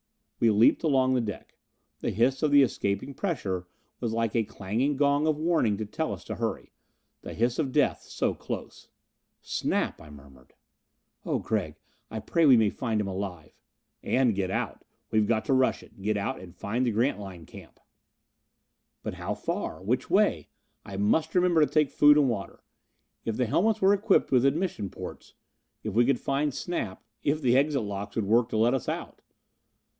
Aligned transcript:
We 0.39 0.49
leaped 0.49 0.81
along 0.81 1.13
the 1.13 1.21
deck. 1.21 1.55
The 1.99 2.09
hiss 2.09 2.41
of 2.41 2.49
the 2.49 2.63
escaping 2.63 3.13
pressure 3.13 3.67
was 3.99 4.11
like 4.11 4.35
a 4.35 4.43
clanging 4.43 4.95
gong 4.97 5.27
of 5.27 5.37
warning 5.37 5.77
to 5.77 5.85
tell 5.85 6.11
us 6.11 6.23
to 6.23 6.35
hurry. 6.37 6.71
The 7.21 7.35
hiss 7.35 7.59
of 7.59 7.71
death 7.71 8.01
so 8.09 8.33
close! 8.33 8.89
"Snap" 9.43 10.01
I 10.01 10.09
murmured. 10.09 10.55
"Oh, 11.23 11.37
Gregg. 11.37 11.75
I 12.09 12.17
pray 12.19 12.47
we 12.47 12.57
may 12.57 12.71
find 12.71 12.99
him 12.99 13.05
alive!" 13.07 13.51
"And 14.03 14.33
get 14.33 14.49
out. 14.49 14.83
We've 15.11 15.27
got 15.27 15.45
to 15.45 15.53
rush 15.53 15.83
it. 15.83 16.01
Get 16.01 16.17
out 16.17 16.39
and 16.39 16.55
find 16.55 16.87
the 16.87 16.91
Grantline 16.91 17.45
camp." 17.45 17.79
But 19.03 19.13
how 19.13 19.35
far? 19.35 19.83
Which 19.83 20.09
way? 20.09 20.49
I 20.83 20.97
must 20.97 21.35
remember 21.35 21.63
to 21.63 21.71
take 21.71 21.91
food 21.91 22.17
and 22.17 22.27
water. 22.27 22.63
If 23.23 23.37
the 23.37 23.45
helmets 23.45 23.79
were 23.79 23.93
equipped 23.93 24.31
with 24.31 24.45
admission 24.45 24.89
ports. 24.89 25.35
If 25.83 25.93
we 25.93 26.03
could 26.07 26.19
find 26.19 26.51
Snap. 26.51 27.03
If 27.21 27.43
the 27.43 27.55
exit 27.55 27.83
locks 27.83 28.15
would 28.15 28.25
work 28.25 28.49
to 28.49 28.57
let 28.57 28.73
us 28.73 28.89
out. 28.89 29.19